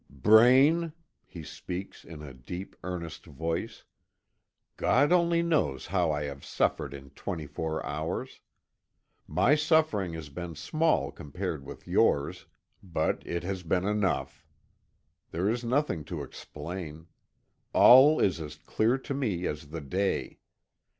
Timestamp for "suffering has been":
9.53-10.55